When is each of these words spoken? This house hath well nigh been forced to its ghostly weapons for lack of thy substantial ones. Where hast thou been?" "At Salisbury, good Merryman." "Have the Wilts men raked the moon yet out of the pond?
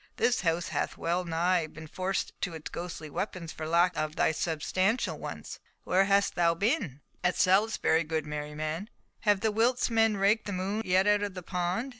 This 0.17 0.41
house 0.41 0.69
hath 0.69 0.97
well 0.97 1.25
nigh 1.25 1.67
been 1.67 1.85
forced 1.85 2.33
to 2.41 2.55
its 2.55 2.71
ghostly 2.71 3.07
weapons 3.07 3.51
for 3.51 3.67
lack 3.67 3.95
of 3.95 4.15
thy 4.15 4.31
substantial 4.31 5.19
ones. 5.19 5.59
Where 5.83 6.05
hast 6.05 6.33
thou 6.33 6.55
been?" 6.55 7.01
"At 7.23 7.35
Salisbury, 7.35 8.03
good 8.03 8.25
Merryman." 8.25 8.89
"Have 9.29 9.41
the 9.41 9.51
Wilts 9.51 9.91
men 9.91 10.17
raked 10.17 10.45
the 10.47 10.53
moon 10.53 10.81
yet 10.85 11.05
out 11.05 11.21
of 11.21 11.35
the 11.35 11.43
pond? 11.43 11.89